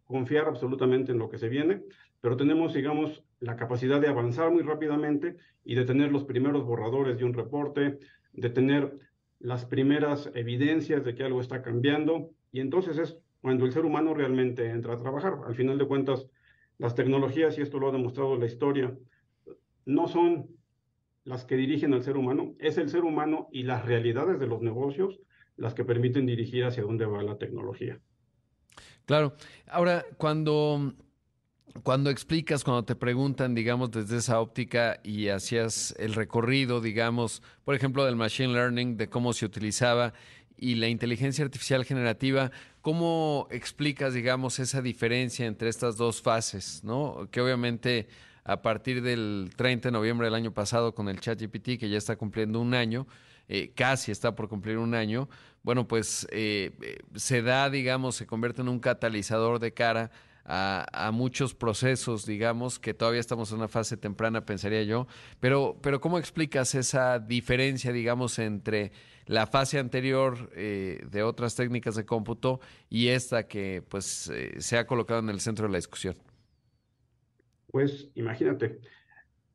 [0.05, 1.83] confiar absolutamente en lo que se viene,
[2.21, 7.17] pero tenemos, digamos, la capacidad de avanzar muy rápidamente y de tener los primeros borradores
[7.17, 7.99] de un reporte,
[8.33, 8.97] de tener
[9.39, 14.13] las primeras evidencias de que algo está cambiando, y entonces es cuando el ser humano
[14.13, 15.37] realmente entra a trabajar.
[15.45, 16.27] Al final de cuentas,
[16.77, 18.97] las tecnologías, y esto lo ha demostrado la historia,
[19.85, 20.47] no son
[21.23, 24.61] las que dirigen al ser humano, es el ser humano y las realidades de los
[24.61, 25.19] negocios
[25.59, 27.99] las que permiten dirigir hacia dónde va la tecnología.
[29.05, 29.33] Claro.
[29.67, 30.93] Ahora, cuando,
[31.83, 37.75] cuando explicas, cuando te preguntan, digamos, desde esa óptica y hacías el recorrido, digamos, por
[37.75, 40.13] ejemplo, del machine learning, de cómo se utilizaba
[40.57, 46.83] y la inteligencia artificial generativa, ¿cómo explicas, digamos, esa diferencia entre estas dos fases?
[46.83, 47.29] ¿no?
[47.31, 48.07] Que obviamente
[48.43, 52.15] a partir del 30 de noviembre del año pasado con el ChatGPT, que ya está
[52.15, 53.07] cumpliendo un año,
[53.47, 55.29] eh, casi está por cumplir un año,
[55.63, 60.11] bueno, pues eh, eh, se da, digamos, se convierte en un catalizador de cara
[60.51, 65.07] a, muchos procesos, digamos, que todavía estamos en una fase temprana, pensaría yo.
[65.39, 68.91] Pero, pero ¿cómo explicas esa diferencia, digamos, entre
[69.25, 74.77] la fase anterior eh, de otras técnicas de cómputo y esta que pues eh, se
[74.77, 76.15] ha colocado en el centro de la discusión?
[77.67, 78.79] Pues imagínate,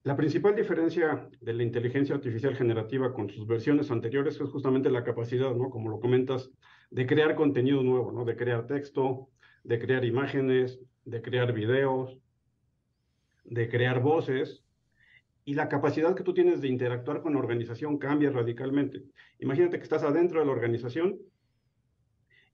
[0.04, 5.02] la principal diferencia de la inteligencia artificial generativa con sus versiones anteriores es justamente la
[5.02, 5.70] capacidad, ¿no?
[5.70, 6.50] Como lo comentas,
[6.90, 8.26] de crear contenido nuevo, ¿no?
[8.26, 9.30] De crear texto,
[9.62, 12.18] de crear imágenes, de crear videos,
[13.44, 14.62] de crear voces,
[15.46, 19.02] y la capacidad que tú tienes de interactuar con la organización cambia radicalmente.
[19.38, 21.18] Imagínate que estás adentro de la organización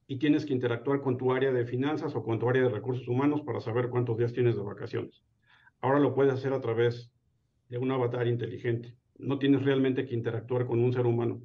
[0.06, 3.08] y tienes que interactuar con tu área de finanzas o con tu área de recursos
[3.08, 5.24] humanos para saber cuántos días tienes de vacaciones.
[5.80, 7.12] Ahora lo puedes hacer a través
[7.70, 8.94] de un avatar inteligente.
[9.18, 11.40] No tienes realmente que interactuar con un ser humano.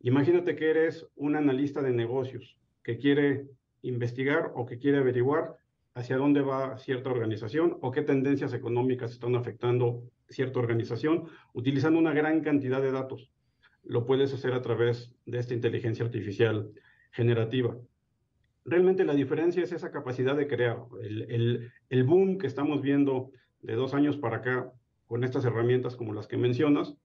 [0.00, 3.46] Imagínate que eres un analista de negocios que quiere
[3.82, 5.56] investigar o que quiere averiguar
[5.94, 12.12] hacia dónde va cierta organización o qué tendencias económicas están afectando cierta organización, utilizando una
[12.12, 13.30] gran cantidad de datos.
[13.84, 16.70] Lo puedes hacer a través de esta inteligencia artificial
[17.10, 17.76] generativa.
[18.64, 20.78] Realmente la diferencia es esa capacidad de crear.
[21.02, 24.72] El, el boom que estamos viendo de dos años para acá
[25.12, 26.96] con estas herramientas como las que mencionas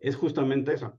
[0.00, 0.96] es justamente esa.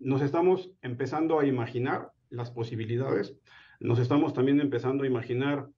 [0.00, 3.36] Nos estamos empezando a imaginar las posibilidades
[3.82, 5.68] nos estamos también empezando a imaginar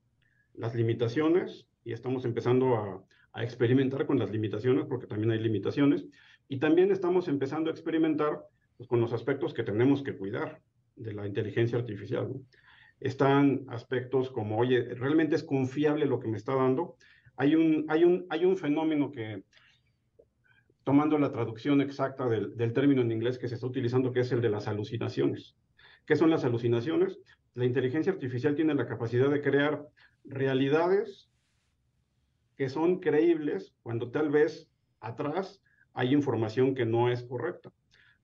[0.55, 3.05] las limitaciones y estamos empezando a,
[3.37, 6.07] experimentar con las limitaciones, porque también hay limitaciones,
[6.49, 8.45] y también estamos empezando a experimentar
[8.77, 10.61] pues, con los aspectos que tenemos que cuidar
[10.95, 12.33] de la inteligencia artificial.
[13.01, 16.97] Están aspectos como, oye, ¿realmente es confiable lo que me está dando?
[17.37, 19.43] Hay un, hay un, hay un fenómeno que,
[20.85, 24.33] tomando la traducción exacta del, del término en inglés que se está utilizando, que es
[24.33, 25.57] el de las alucinaciones.
[26.07, 27.19] ¿Qué son las alucinaciones?
[27.55, 29.87] la inteligencia artificial tiene la capacidad de crear
[30.25, 31.31] realidades
[32.57, 34.69] que son creíbles cuando tal vez
[35.01, 37.73] atrás hay información que no es correcta.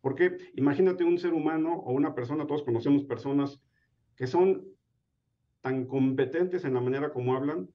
[0.00, 3.60] Porque imagínate un ser humano o una persona, todos conocemos personas
[4.16, 4.64] que son
[5.60, 7.68] tan competentes en la manera como hablan,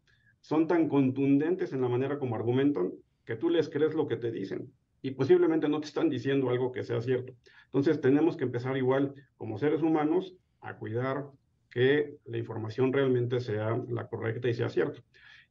[0.45, 2.93] son tan contundentes en la manera como argumentan,
[3.25, 6.71] que tú les crees lo que te dicen y posiblemente no te están diciendo algo
[6.71, 7.33] que sea cierto.
[7.65, 11.25] Entonces tenemos que empezar igual como seres humanos a cuidar
[11.71, 15.01] que la información realmente sea la correcta y sea cierta.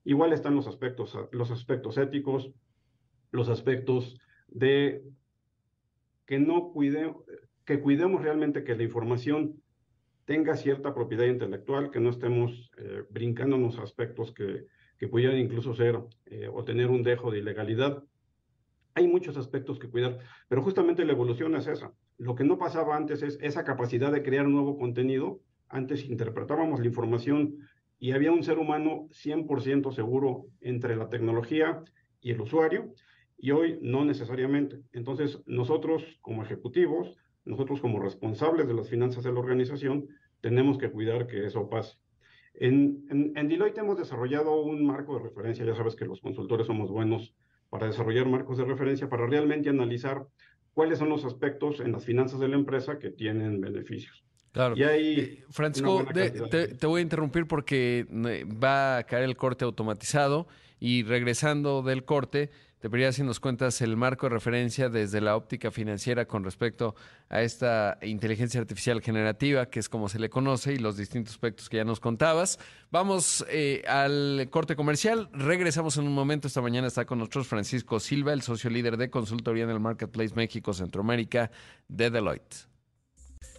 [0.05, 2.53] Igual están los aspectos, los aspectos éticos,
[3.33, 5.03] los aspectos de
[6.25, 7.13] que no cuide,
[7.65, 9.61] que cuidemos realmente que la información
[10.25, 14.67] tenga cierta propiedad intelectual, que no estemos eh, brincándonos aspectos que,
[15.05, 18.03] que pudieran incluso ser eh, o tener un dejo de ilegalidad.
[18.95, 21.93] Hay muchos aspectos que cuidar, pero justamente la evolución es esa.
[22.17, 26.87] Lo que no pasaba antes es esa capacidad de crear nuevo contenido antes interpretábamos la
[26.87, 27.59] información
[27.99, 31.83] y había un ser humano 100% seguro entre la tecnología
[32.23, 32.95] y el usuario,
[33.37, 34.81] y hoy no necesariamente.
[34.93, 37.15] Entonces, nosotros como ejecutivos,
[37.45, 40.09] nosotros como responsables de las finanzas de la organización,
[40.41, 41.99] tenemos que cuidar que eso pase.
[42.55, 46.91] En, en, Deloitte hemos desarrollado un marco de referencia, ya sabes que los consultores somos
[46.91, 47.35] buenos
[47.69, 50.27] para desarrollar marcos de referencia, para realmente analizar
[50.73, 54.25] cuáles son los aspectos en las finanzas de la empresa que tienen beneficios.
[54.53, 54.77] Claro.
[54.77, 60.47] Y ahí Francisco, te, voy a interrumpir porque eh, va a caer el corte automatizado
[60.79, 62.51] y regresando del corte,
[62.85, 66.95] te pediría si nos cuentas el marco de referencia desde la óptica financiera con respecto
[67.31, 71.71] a esta inteligencia artificial generativa, que es como se le conoce, y los distintos aspectos
[71.71, 72.59] que ya nos contabas.
[72.91, 76.47] Vamos eh, al corte comercial, regresamos en un momento.
[76.47, 80.35] Esta mañana está con nosotros Francisco Silva, el socio líder de consultoría en el Marketplace
[80.35, 81.51] México Centroamérica
[81.89, 82.74] de Deloitte.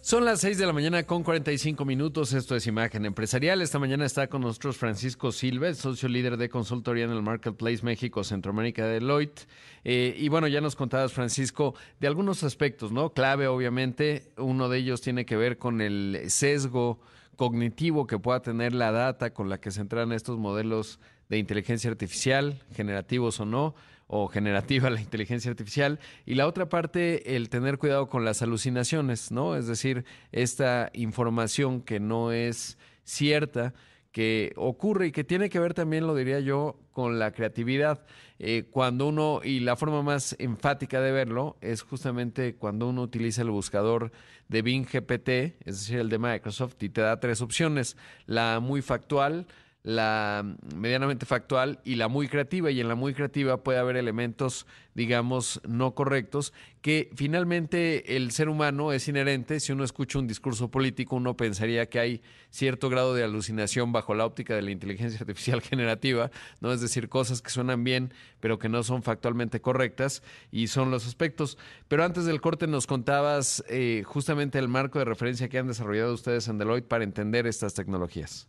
[0.06, 2.32] Son las 6 de la mañana con 45 minutos.
[2.32, 3.60] Esto es Imagen Empresarial.
[3.60, 8.22] Esta mañana está con nosotros Francisco Silva, socio líder de consultoría en el Marketplace México,
[8.22, 9.48] Centroamérica de Deloitte.
[9.82, 13.10] Eh, y bueno, ya nos contabas, Francisco, de algunos aspectos, ¿no?
[13.14, 14.30] Clave, obviamente.
[14.36, 17.00] Uno de ellos tiene que ver con el sesgo
[17.34, 21.90] cognitivo que pueda tener la data con la que se entran estos modelos de inteligencia
[21.90, 23.74] artificial, generativos o no
[24.06, 29.32] o generativa la inteligencia artificial y la otra parte el tener cuidado con las alucinaciones,
[29.32, 29.56] ¿no?
[29.56, 33.74] Es decir, esta información que no es cierta
[34.16, 38.06] que ocurre y que tiene que ver también, lo diría yo, con la creatividad.
[38.38, 43.42] Eh, cuando uno, y la forma más enfática de verlo es justamente cuando uno utiliza
[43.42, 44.12] el buscador
[44.48, 45.28] de Bing GPT,
[45.66, 47.98] es decir, el de Microsoft, y te da tres opciones.
[48.24, 49.46] La muy factual,
[49.86, 50.44] la
[50.74, 52.72] medianamente factual y la muy creativa.
[52.72, 58.48] Y en la muy creativa puede haber elementos, digamos, no correctos, que finalmente el ser
[58.48, 59.60] humano es inherente.
[59.60, 64.12] Si uno escucha un discurso político, uno pensaría que hay cierto grado de alucinación bajo
[64.16, 66.72] la óptica de la inteligencia artificial generativa, ¿no?
[66.72, 71.06] Es decir, cosas que suenan bien, pero que no son factualmente correctas, y son los
[71.06, 71.58] aspectos.
[71.86, 76.12] Pero antes del corte nos contabas eh, justamente el marco de referencia que han desarrollado
[76.12, 78.48] ustedes en Deloitte para entender estas tecnologías.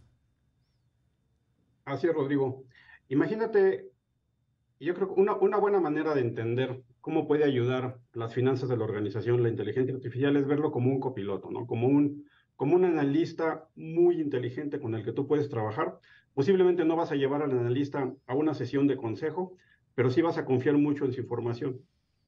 [1.88, 2.66] Así es, Rodrigo.
[3.08, 3.92] Imagínate,
[4.78, 8.76] yo creo que una, una buena manera de entender cómo puede ayudar las finanzas de
[8.76, 11.66] la organización, la inteligencia artificial, es verlo como un copiloto, ¿no?
[11.66, 12.26] Como un,
[12.58, 15.98] como un analista muy inteligente con el que tú puedes trabajar.
[16.34, 19.56] Posiblemente no vas a llevar al analista a una sesión de consejo,
[19.96, 21.80] pero sí vas a confiar mucho en su información.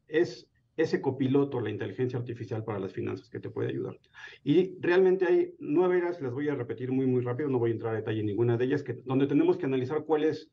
[0.07, 0.48] Es
[0.81, 3.99] ese copiloto, la inteligencia artificial para las finanzas que te puede ayudar.
[4.43, 7.73] Y realmente hay nueve áreas, las voy a repetir muy, muy rápido, no voy a
[7.73, 10.49] entrar a detalle en ninguna de ellas, que, donde tenemos que analizar cuál es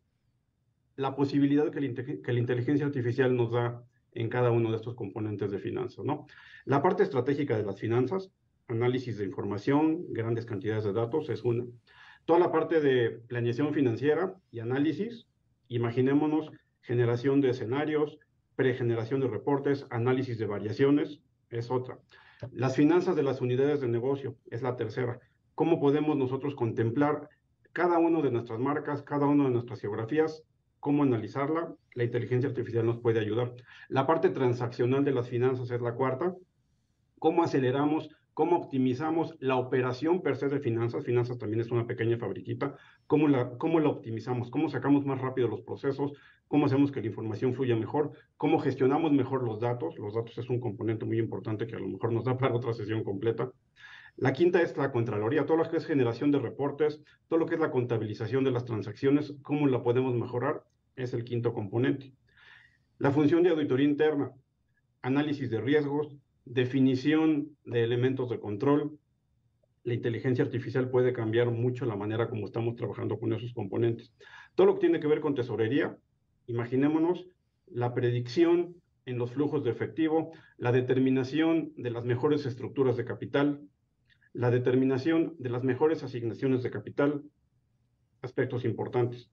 [0.96, 5.50] la posibilidad que, que la inteligencia artificial nos da en cada uno de estos componentes
[5.50, 6.26] de finanzas, ¿no?
[6.64, 8.32] La parte estratégica de las finanzas,
[8.66, 11.64] análisis de información, grandes cantidades de datos, es una.
[12.24, 15.28] Toda la parte de planeación financiera y análisis,
[15.68, 18.18] imaginémonos generación de escenarios,
[18.56, 21.98] pregeneración de reportes, análisis de variaciones, es otra.
[22.52, 25.20] Las finanzas de las unidades de negocio es la tercera.
[25.54, 27.28] ¿Cómo podemos nosotros contemplar
[27.72, 30.42] cada una de nuestras marcas, cada una de nuestras geografías,
[30.80, 31.74] cómo analizarla?
[31.94, 33.54] La inteligencia artificial nos puede ayudar.
[33.88, 36.34] La parte transaccional de las finanzas es la cuarta.
[37.18, 42.18] ¿Cómo aceleramos cómo optimizamos la operación per se de finanzas, finanzas también es una pequeña
[42.18, 46.12] fabriquita, cómo la, cómo la optimizamos, cómo sacamos más rápido los procesos,
[46.46, 50.50] cómo hacemos que la información fluya mejor, cómo gestionamos mejor los datos, los datos es
[50.50, 53.50] un componente muy importante que a lo mejor nos da para otra sesión completa.
[54.16, 57.54] La quinta es la Contraloría, todo lo que es generación de reportes, todo lo que
[57.54, 60.62] es la contabilización de las transacciones, cómo la podemos mejorar,
[60.94, 62.12] es el quinto componente.
[62.98, 64.30] La función de auditoría interna,
[65.00, 68.98] análisis de riesgos, definición de elementos de control.
[69.82, 74.14] La inteligencia artificial puede cambiar mucho la manera como estamos trabajando con esos componentes.
[74.54, 75.98] Todo lo que tiene que ver con tesorería,
[76.46, 77.26] imaginémonos
[77.66, 83.60] la predicción en los flujos de efectivo, la determinación de las mejores estructuras de capital,
[84.32, 87.22] la determinación de las mejores asignaciones de capital,
[88.22, 89.30] aspectos importantes.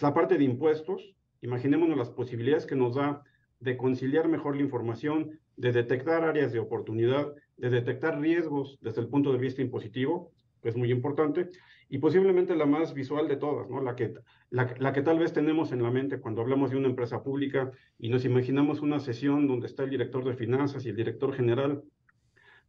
[0.00, 3.22] La parte de impuestos, imaginémonos las posibilidades que nos da
[3.60, 9.08] de conciliar mejor la información, de detectar áreas de oportunidad, de detectar riesgos desde el
[9.08, 11.50] punto de vista impositivo, que es muy importante,
[11.88, 13.80] y posiblemente la más visual de todas, ¿no?
[13.80, 14.14] la, que,
[14.50, 17.72] la, la, que tal vez tenemos en la mente cuando hablamos de una empresa pública
[17.98, 21.82] y nos imaginamos una sesión donde está el director de finanzas y el director general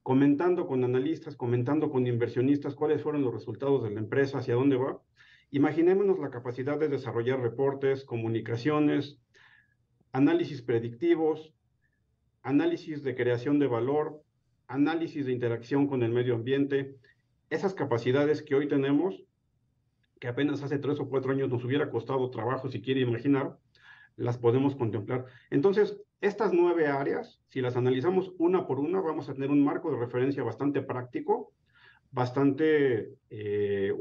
[0.01, 4.77] comentando con analistas, comentando con inversionistas cuáles fueron los resultados de la empresa, hacia dónde
[4.77, 4.99] va.
[5.51, 9.19] Imaginémonos la capacidad de desarrollar reportes, comunicaciones,
[10.11, 11.53] análisis predictivos,
[12.43, 14.21] análisis de creación de valor,
[14.67, 16.95] análisis de interacción con el medio ambiente,
[17.49, 19.23] esas capacidades que hoy tenemos,
[20.19, 23.57] que apenas hace tres o cuatro años nos hubiera costado trabajo, si quiere imaginar,
[24.15, 25.25] las podemos contemplar.
[25.49, 29.91] Entonces, estas nueve áreas, si las analizamos una por una, vamos a tener un marco
[29.91, 31.53] de referencia bastante práctico,
[32.11, 33.93] bastante, eh,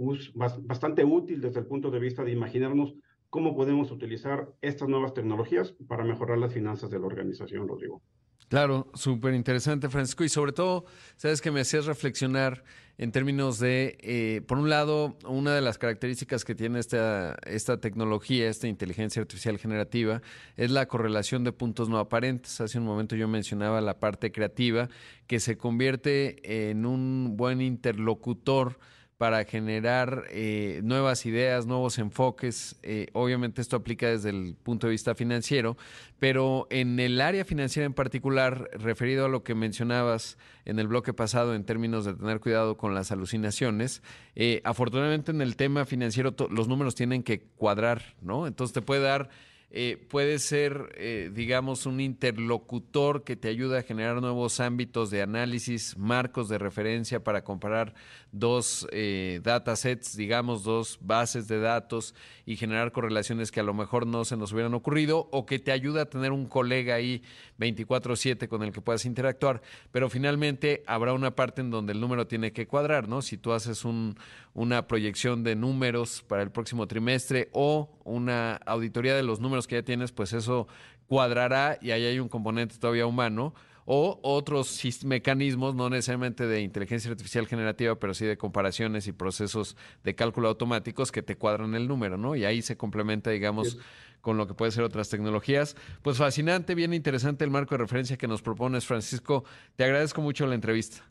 [0.64, 2.94] bastante útil desde el punto de vista de imaginarnos
[3.30, 8.02] cómo podemos utilizar estas nuevas tecnologías para mejorar las finanzas de la organización, Rodrigo.
[8.48, 10.24] Claro, súper interesante, Francisco.
[10.24, 12.64] Y sobre todo, sabes que me hacías reflexionar
[12.96, 17.78] en términos de, eh, por un lado, una de las características que tiene esta, esta
[17.78, 20.20] tecnología, esta inteligencia artificial generativa,
[20.56, 22.60] es la correlación de puntos no aparentes.
[22.60, 24.88] Hace un momento yo mencionaba la parte creativa,
[25.26, 28.78] que se convierte en un buen interlocutor
[29.18, 32.76] para generar eh, nuevas ideas, nuevos enfoques.
[32.84, 35.76] Eh, obviamente esto aplica desde el punto de vista financiero,
[36.20, 41.12] pero en el área financiera en particular, referido a lo que mencionabas en el bloque
[41.12, 44.02] pasado en términos de tener cuidado con las alucinaciones,
[44.36, 48.46] eh, afortunadamente en el tema financiero los números tienen que cuadrar, ¿no?
[48.46, 49.30] Entonces te puede dar
[49.70, 55.20] eh, puede ser, eh, digamos, un interlocutor que te ayuda a generar nuevos ámbitos de
[55.20, 57.92] análisis, marcos de referencia para comparar
[58.32, 62.14] dos eh, datasets, digamos, dos bases de datos
[62.46, 65.70] y generar correlaciones que a lo mejor no se nos hubieran ocurrido o que te
[65.70, 67.22] ayuda a tener un colega ahí
[67.58, 69.60] 24/7 con el que puedas interactuar.
[69.92, 73.20] Pero finalmente habrá una parte en donde el número tiene que cuadrar, ¿no?
[73.20, 74.16] Si tú haces un,
[74.54, 79.76] una proyección de números para el próximo trimestre o una auditoría de los números que
[79.76, 80.68] ya tienes, pues eso
[81.06, 83.54] cuadrará y ahí hay un componente todavía humano
[83.90, 89.78] o otros mecanismos, no necesariamente de inteligencia artificial generativa, pero sí de comparaciones y procesos
[90.04, 92.36] de cálculo automáticos que te cuadran el número, ¿no?
[92.36, 93.78] Y ahí se complementa, digamos,
[94.20, 95.74] con lo que puede ser otras tecnologías.
[96.02, 99.44] Pues fascinante, bien interesante el marco de referencia que nos propones, Francisco.
[99.74, 101.10] Te agradezco mucho la entrevista.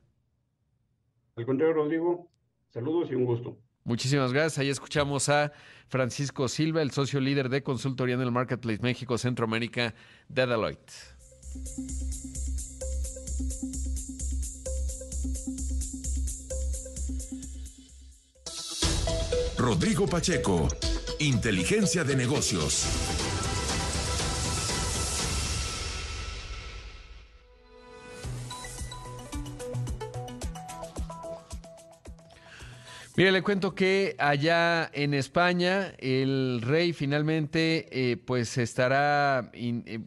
[1.36, 2.30] Al contrario, Rodrigo,
[2.70, 3.58] saludos y un gusto.
[3.88, 4.60] Muchísimas gracias.
[4.60, 5.54] Ahí escuchamos a
[5.88, 9.96] Francisco Silva, el socio líder de consultoría en el Marketplace México Centroamérica
[10.28, 10.92] de Deloitte.
[19.58, 20.68] Rodrigo Pacheco,
[21.20, 23.17] Inteligencia de Negocios.
[33.18, 40.02] Mire, le cuento que allá en España el rey finalmente eh, pues estará eh,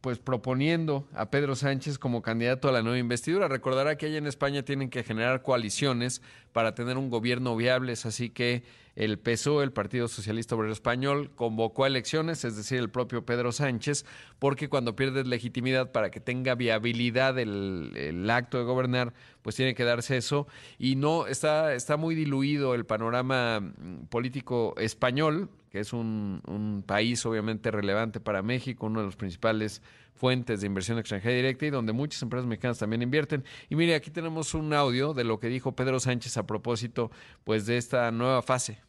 [0.00, 3.46] pues proponiendo a Pedro Sánchez como candidato a la nueva investidura.
[3.46, 6.20] Recordará que allá en España tienen que generar coaliciones
[6.52, 8.64] para tener un gobierno viable, así que
[8.98, 13.52] el PSOE, el Partido Socialista Obrero Español, convocó a elecciones, es decir, el propio Pedro
[13.52, 14.04] Sánchez,
[14.40, 19.84] porque cuando pierdes legitimidad para que tenga viabilidad el, acto de gobernar, pues tiene que
[19.84, 20.48] darse eso.
[20.80, 26.82] Y no, está, está muy diluido el panorama mm, político español, que es un, un
[26.84, 29.80] país obviamente relevante para México, uno de los principales
[30.16, 33.44] fuentes de inversión extranjera directa y donde muchas empresas mexicanas también invierten.
[33.68, 37.12] Y mire, aquí tenemos un audio de lo que dijo Pedro Sánchez a propósito
[37.44, 38.87] pues de esta nueva fase.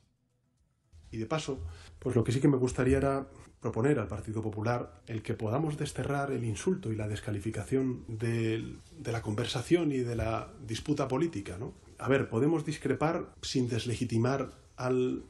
[1.11, 1.59] Y de paso,
[1.99, 3.27] pues lo que sí que me gustaría era
[3.59, 9.21] proponer al Partido Popular el que podamos desterrar el insulto y la descalificación de, la
[9.21, 11.57] conversación y de la disputa política.
[11.59, 11.73] ¿no?
[11.97, 15.23] A ver, podemos discrepar sin deslegitimar al,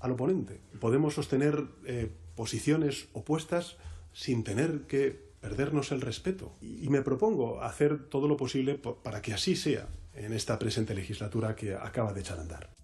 [0.00, 0.60] oponente.
[0.80, 3.76] Podemos sostener eh, posiciones opuestas
[4.12, 6.56] sin tener que perdernos el respeto.
[6.60, 11.54] Y, me propongo hacer todo lo posible para que así sea en esta presente legislatura
[11.54, 12.79] que acaba de echar a andar.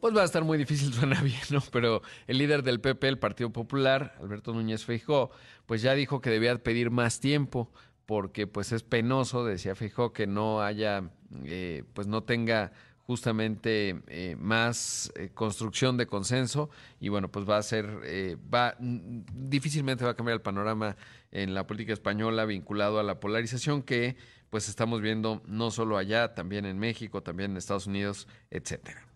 [0.00, 1.62] Pues va a estar muy difícil, suena bien, ¿no?
[1.70, 5.30] Pero el líder del PP, el Partido Popular, Alberto Núñez Feijó,
[5.66, 7.70] pues ya dijo que debía pedir más tiempo
[8.06, 11.10] porque pues es penoso, decía Feijó, que no haya,
[11.44, 12.72] eh, pues no tenga
[13.06, 17.86] justamente eh, más eh, construcción de consenso y bueno, pues va a ser,
[18.52, 20.96] va, difícilmente va a cambiar el panorama
[21.30, 24.16] en la política española vinculado a la polarización que
[24.48, 29.06] pues estamos viendo no solo allá, también en México, también en Estados Unidos, etcétera.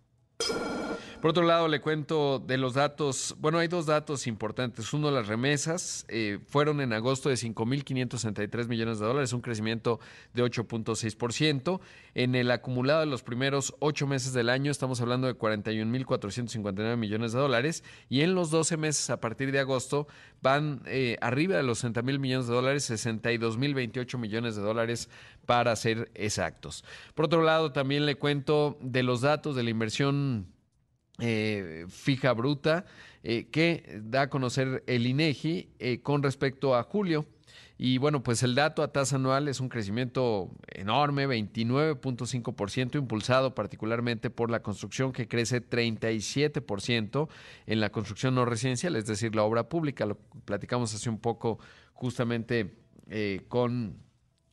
[1.24, 4.92] Por otro lado, le cuento de los datos, bueno, hay dos datos importantes.
[4.92, 10.00] Uno, las remesas eh, fueron en agosto de 5.563 millones de dólares, un crecimiento
[10.34, 11.80] de 8.6%.
[12.12, 17.32] En el acumulado de los primeros ocho meses del año estamos hablando de 41.459 millones
[17.32, 20.06] de dólares y en los 12 meses a partir de agosto
[20.42, 25.08] van eh, arriba de los 60 mil millones de dólares, 62.028 millones de dólares
[25.46, 26.84] para ser exactos.
[27.14, 30.52] Por otro lado, también le cuento de los datos de la inversión
[31.20, 32.86] eh, fija bruta
[33.22, 37.24] eh, que da a conocer el INEGI eh, con respecto a julio.
[37.78, 44.30] Y bueno, pues el dato a tasa anual es un crecimiento enorme, 29.5%, impulsado particularmente
[44.30, 47.28] por la construcción que crece 37%
[47.66, 50.06] en la construcción no residencial, es decir, la obra pública.
[50.06, 51.58] Lo platicamos hace un poco
[51.94, 52.74] justamente
[53.48, 53.98] con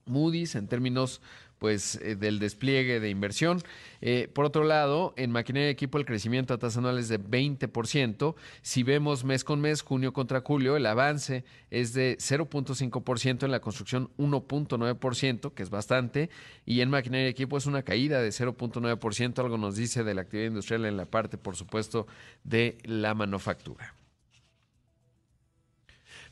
[0.05, 1.21] Moody's en términos
[1.61, 3.61] pues eh, del despliegue de inversión.
[4.01, 7.19] Eh, por otro lado, en maquinaria de equipo el crecimiento a tasa anual es de
[7.19, 8.33] 20%.
[8.63, 13.59] Si vemos mes con mes, junio contra julio, el avance es de 0.5%, en la
[13.59, 16.31] construcción 1.9%, que es bastante,
[16.65, 20.21] y en maquinaria de equipo es una caída de 0.9%, algo nos dice de la
[20.21, 22.07] actividad industrial en la parte, por supuesto,
[22.43, 24.00] de la manufactura.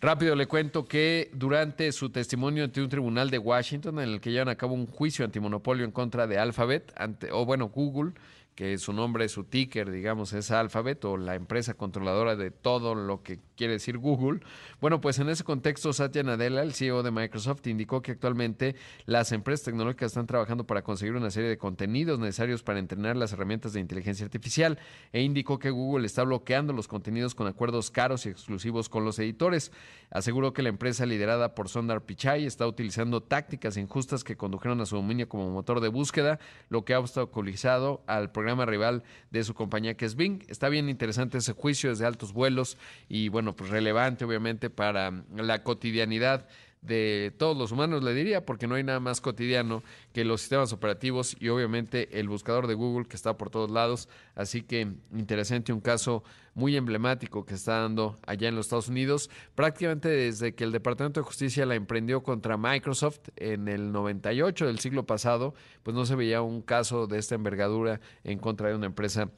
[0.01, 4.31] Rápido le cuento que durante su testimonio ante un tribunal de Washington, en el que
[4.31, 8.13] llevan a cabo un juicio antimonopolio en contra de Alphabet, ante, o bueno, Google,
[8.59, 13.23] que su nombre, su ticker, digamos, es Alphabet o la empresa controladora de todo lo
[13.23, 14.41] que quiere decir Google.
[14.81, 19.31] Bueno, pues en ese contexto, Satya Nadella, el CEO de Microsoft, indicó que actualmente las
[19.31, 23.71] empresas tecnológicas están trabajando para conseguir una serie de contenidos necesarios para entrenar las herramientas
[23.71, 24.77] de inteligencia artificial
[25.13, 29.19] e indicó que Google está bloqueando los contenidos con acuerdos caros y exclusivos con los
[29.19, 29.71] editores.
[30.11, 34.85] Aseguró que la empresa liderada por Sundar Pichai está utilizando tácticas injustas que condujeron a
[34.85, 39.53] su dominio como motor de búsqueda, lo que ha obstaculizado al programa rival de su
[39.53, 40.43] compañía que es Bing.
[40.47, 42.77] Está bien interesante ese juicio desde altos vuelos
[43.07, 46.47] y bueno, pues relevante obviamente para la cotidianidad
[46.81, 50.71] de todos los humanos, le diría, porque no hay nada más cotidiano que los sistemas
[50.71, 54.07] operativos y obviamente el buscador de Google que está por todos lados.
[54.35, 56.23] Así que interesante, un caso
[56.53, 61.21] muy emblemático que está dando allá en los Estados Unidos, prácticamente desde que el Departamento
[61.21, 65.53] de Justicia la emprendió contra Microsoft en el 98 del siglo pasado,
[65.83, 69.29] pues no se veía un caso de esta envergadura en contra de una empresa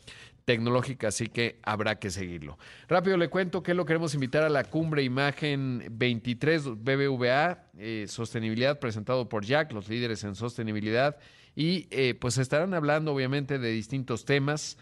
[0.46, 2.58] tecnológica, así que habrá que seguirlo.
[2.88, 8.80] Rápido le cuento que lo queremos invitar a la cumbre Imagen 23 BBVA, eh, Sostenibilidad,
[8.80, 11.18] presentado por Jack, los líderes en sostenibilidad,
[11.56, 14.78] y eh, pues estarán hablando obviamente de distintos temas,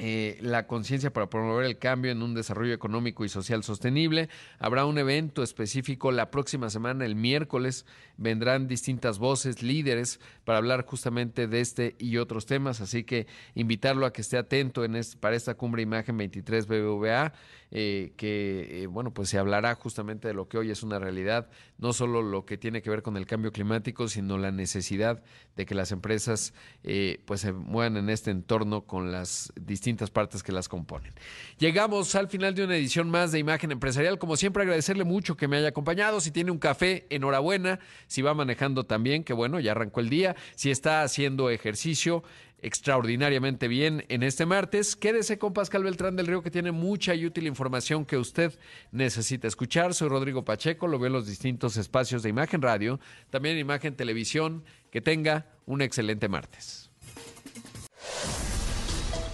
[0.00, 4.28] eh, la conciencia para promover el cambio en un desarrollo económico y social sostenible.
[4.60, 7.84] Habrá un evento específico la próxima semana, el miércoles.
[8.16, 12.80] Vendrán distintas voces, líderes, para hablar justamente de este y otros temas.
[12.80, 13.26] Así que
[13.56, 17.32] invitarlo a que esté atento en este, para esta cumbre Imagen 23 BBVA.
[17.70, 21.48] Eh, que, eh, bueno, pues se hablará justamente de lo que hoy es una realidad,
[21.76, 25.22] no solo lo que tiene que ver con el cambio climático, sino la necesidad
[25.54, 30.42] de que las empresas eh, pues se muevan en este entorno con las distintas partes
[30.42, 31.12] que las componen.
[31.58, 34.18] Llegamos al final de una edición más de Imagen Empresarial.
[34.18, 36.20] Como siempre, agradecerle mucho que me haya acompañado.
[36.20, 37.80] Si tiene un café, enhorabuena.
[38.06, 40.36] Si va manejando también, que bueno, ya arrancó el día.
[40.54, 42.22] Si está haciendo ejercicio,
[42.60, 44.96] extraordinariamente bien en este martes.
[44.96, 48.58] Quédese con Pascal Beltrán del Río que tiene mucha y útil información que usted
[48.92, 49.94] necesita escuchar.
[49.94, 53.00] Soy Rodrigo Pacheco, lo veo en los distintos espacios de Imagen Radio,
[53.30, 54.64] también en Imagen Televisión.
[54.90, 56.90] Que tenga un excelente martes.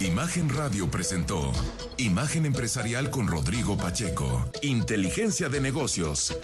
[0.01, 1.53] Imagen Radio presentó
[1.97, 4.51] Imagen Empresarial con Rodrigo Pacheco.
[4.62, 6.37] Inteligencia de negocios.